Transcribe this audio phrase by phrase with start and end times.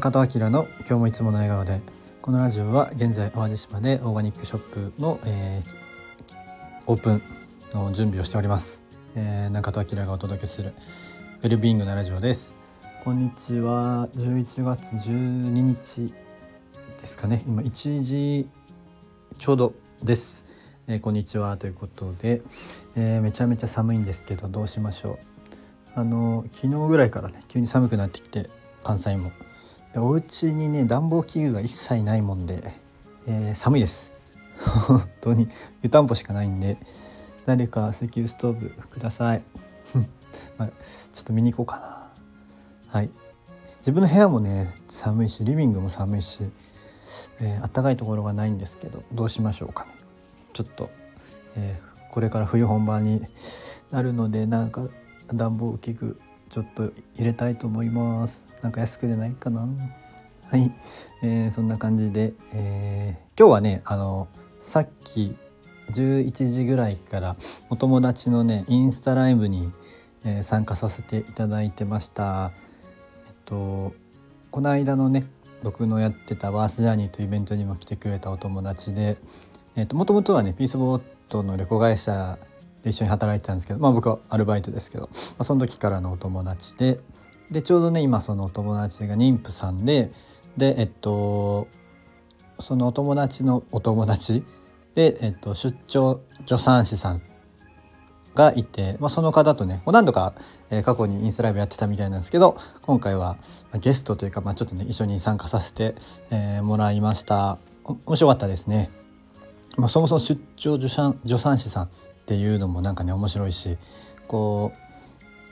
[0.00, 1.78] 中戸明の今日もいつもの笑顔で
[2.22, 7.22] このラジオは現在淡路島でオーガニックショップの、えー、オープン
[7.74, 8.82] の準備をしております、
[9.14, 10.72] えー、中戸明がお届けする
[11.42, 12.56] ウェルビーイングなラジオです。
[13.04, 14.08] こんにちは。
[14.16, 16.14] 11月12日
[16.98, 17.44] ですかね。
[17.46, 18.48] 今1時
[19.36, 20.46] ちょうどです、
[20.88, 21.58] えー、こんにちは。
[21.58, 22.40] ということで、
[22.96, 25.18] えー、めちゃめちゃ寒いんですけどどうしましょう。
[25.94, 28.48] あの昨日ぐらいからね急に寒くなってきて
[28.82, 29.30] 関西も。
[29.92, 32.62] でお家にね暖房器具が一切ないもんで、
[33.26, 34.12] えー、寒いです。
[34.86, 35.48] 本当に
[35.82, 36.76] 湯たんぽしかないんで
[37.46, 39.42] 誰か石油ストーブください、
[40.58, 40.68] まあ、
[41.12, 42.10] ちょっと見に行こうかな。
[42.88, 43.10] はい。
[43.78, 46.50] 自分の部屋もね寒いしリビングも寒いし、
[47.40, 49.92] えー、暖かいところがないんですけどどうしましょうかね。
[50.52, 50.90] ちょっと、
[51.56, 53.26] えー、これから冬本番に
[53.90, 54.86] なるのでなんか
[55.32, 58.48] 暖房器具ちょっと入れたいと思います。
[58.60, 59.68] なんか安くでないかな。
[60.50, 60.72] はい、
[61.22, 64.26] えー、そんな感じで、えー、今日はねあの
[64.60, 65.36] さっき
[65.92, 67.36] 11時ぐらいから
[67.70, 69.70] お友達のねインスタライブに、
[70.24, 72.50] えー、参加させていただいてました。
[73.28, 73.94] えっと
[74.50, 75.26] この間のね
[75.62, 79.18] 僕のやってたバースジャーニーというイベントにも来てくれたお友達で
[79.92, 82.38] もともとはねピースボートの旅行会社
[82.82, 87.00] で一緒に働いてたんですけど、まあ、僕はアルバイトですけど、まあ、その時からのお友達で
[87.50, 90.12] でちょうどね今そのお友達が妊婦さんで
[90.56, 91.66] でえっと
[92.60, 94.44] そのお友達のお友達
[94.94, 97.22] で、えっと、出張助産師さん
[98.34, 100.34] がいて、まあ、その方とね何度か、
[100.70, 103.36] えー、過去にインスタライブやってたみたいなんですけど今回は
[103.80, 105.94] ゲストというか、まあ、ちょっとね一緒に参加させて、
[106.30, 108.90] えー、もらいました面白かったですね。
[109.76, 111.90] まあ、そもそも出張助産助産師さん
[112.30, 113.76] っていうのもなんかね面白いし
[114.28, 114.70] こ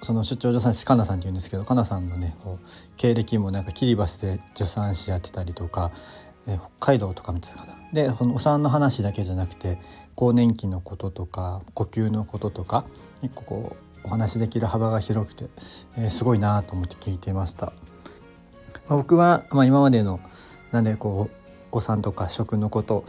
[0.00, 5.90] うその出張助産師かなさんっていうんですけどかなさんのねこう経歴もなんかキリバスで助産師やってたりとか、
[6.46, 7.74] え北海道とか見てたかな。
[7.92, 9.78] でそのお産の話だけじゃなくて
[10.14, 12.84] 更年期のこととか呼吸のこととか
[13.20, 15.46] 結構こうお話できる幅が広くて、
[15.98, 17.72] えー、すごいなと思って聞いていました。
[18.88, 20.20] ま、僕は、まあ、今までの
[20.70, 21.39] なんでこう
[21.72, 23.04] お産とか食のこと、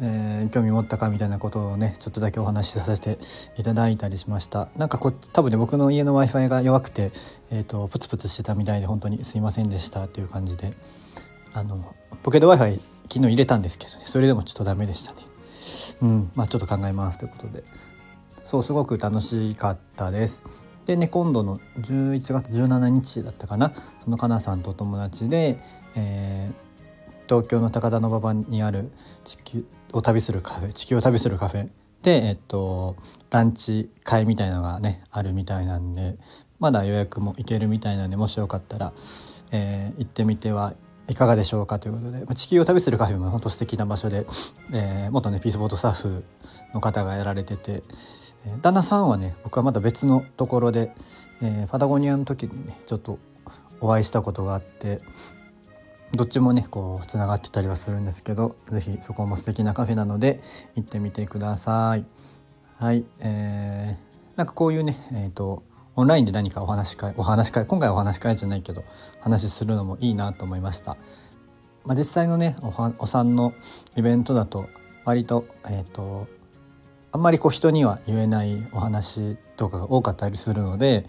[0.00, 3.18] えー、興味持ったかみたいなことをねちょっとだけお話しさせて
[3.58, 4.68] いただいたりしました。
[4.76, 7.12] なんかこ多分ね僕の家の w i f i が弱くて、
[7.50, 10.04] えーと、プツプツしてたみたいで本当にすいませんでした。
[10.04, 10.74] っていう感じで。
[11.52, 14.02] あのポケット w i f i 昨日入れたんですけどね。
[14.04, 15.22] それでもちょっとダメでしたね。
[16.02, 16.30] うん。
[16.34, 17.18] まあちょっと考えます。
[17.18, 17.64] ということで。
[18.44, 20.42] そうすごく楽しかったです。
[20.86, 23.72] でね今度の11月17日だったかな。
[24.02, 25.58] そのかなさんとお友達で、
[25.96, 26.49] えー
[27.30, 28.90] 東京の高田馬場にある
[29.22, 31.70] 地球を旅するカフェ地球を旅するカフェ
[32.02, 32.96] で、えっと、
[33.30, 36.16] ランチ会みたいのがねあるみたいなんで
[36.58, 38.92] まだ予約も行けるみたいなんでもしよかったら、
[39.52, 40.74] えー、行ってみては
[41.06, 44.26] いかがでしょうかということで、まあ、地球を旅するカフェも本当素敵な場所で、
[44.72, 46.24] えー、元ねピースボートスタッフ
[46.74, 47.84] の方がやられてて、
[48.44, 50.92] えー、旦那さんはね僕はまだ別のところで、
[51.42, 53.20] えー、パタゴニアの時にねちょっと
[53.80, 55.00] お会いしたことがあって
[56.14, 60.40] どっちもねこうつながってたりはするんですけど是非そこも素敵なカフェなので
[60.74, 62.04] 行ってみてください。
[62.78, 65.62] はい、えー、なんかこういうねえ、ー、と
[65.94, 68.84] オンラインで何かお話し会お話会今回お話し会じゃないけど
[69.20, 70.96] 話するのもいいなと思いました。
[71.84, 73.52] まあ、実際のねおはお産の
[73.96, 74.68] イベントだと
[75.04, 76.26] 割とえっ、ー、と
[77.12, 81.06] あんまりこう人には言えないお話とかが多かったりするので、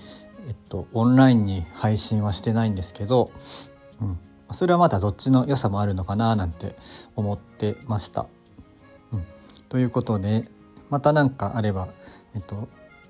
[0.47, 3.31] えっと、オンラインに配信はしてないんですけど、
[4.01, 4.19] うん、
[4.53, 6.75] それはまたどっちの良さもあるのかななんて
[7.15, 8.27] 思ってました。
[9.13, 9.25] うん、
[9.69, 10.45] ということで
[10.89, 11.87] また何かあれば、
[12.35, 12.67] えっと、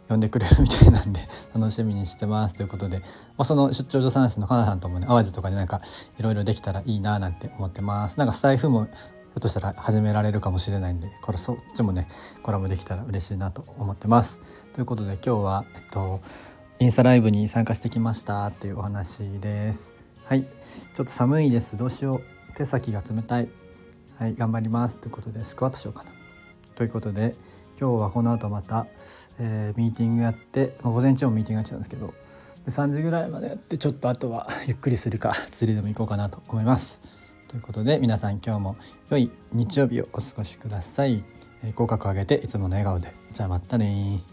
[0.07, 1.21] 呼んでくれるみたいなんで
[1.53, 3.03] 楽しみにしてますということで、ま
[3.39, 5.81] あ、その出張助産師のかなさんともね淡路とかでなんか
[6.19, 8.17] いろいろできたらいいななんて思ってます。
[8.17, 12.07] なんかスタイフもひょっとしたら始められるかもしれないんでこれそっちもね
[12.43, 14.67] コラボできたら嬉しいなと思ってます。
[14.73, 16.19] ということで今日はえっと
[16.79, 20.00] インスタライブに参加してきましたっていうお話です。
[20.31, 20.43] はい。
[20.43, 21.75] ちょっと寒いです。
[21.75, 22.21] どうしよ
[22.53, 22.55] う。
[22.55, 23.49] 手先が冷たい。
[24.17, 24.95] はい頑張ります。
[24.95, 26.11] ということでスクワットしようかな。
[26.75, 27.35] ということで
[27.77, 28.87] 今日はこの後また、
[29.41, 32.13] えー、ミーティングやって、まあ、午前中もミーティングやってたんですけど
[32.65, 37.01] で3時ぐらいまでやってちょっとあとは ゆっくりするか釣りでも行こうかなと思います。
[37.49, 38.77] ということで皆さん今日も
[39.09, 41.25] 良い日曜日をお過ごしください、
[41.61, 43.13] え、口角を上げていつもの笑顔で。
[43.33, 44.23] じゃあまたね